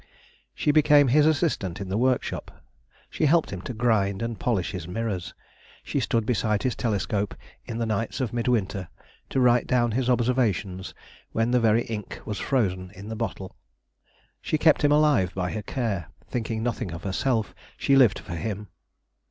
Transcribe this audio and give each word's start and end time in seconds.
She 0.55 0.71
became 0.71 1.09
his 1.09 1.27
assistant 1.27 1.79
in 1.79 1.87
the 1.89 1.95
workshop; 1.95 2.49
she 3.07 3.27
helped 3.27 3.51
him 3.51 3.61
to 3.61 3.73
grind 3.75 4.23
and 4.23 4.39
polish 4.39 4.71
his 4.71 4.87
mirrors; 4.87 5.35
she 5.83 5.99
stood 5.99 6.25
beside 6.25 6.63
his 6.63 6.75
telescope 6.75 7.35
in 7.65 7.77
the 7.77 7.85
nights 7.85 8.19
of 8.19 8.33
midwinter, 8.33 8.87
to 9.29 9.39
write 9.39 9.67
down 9.67 9.91
his 9.91 10.09
observations, 10.09 10.95
when 11.33 11.51
the 11.51 11.59
very 11.59 11.83
ink 11.83 12.19
was 12.25 12.39
frozen 12.39 12.89
in 12.95 13.09
the 13.09 13.15
bottle. 13.15 13.55
She 14.41 14.57
kept 14.57 14.83
him 14.83 14.91
alive 14.91 15.35
by 15.35 15.51
her 15.51 15.61
care; 15.61 16.07
thinking 16.27 16.63
nothing 16.63 16.91
of 16.93 17.03
herself, 17.03 17.53
she 17.77 17.95
lived 17.95 18.17
for 18.17 18.33
him. 18.33 18.69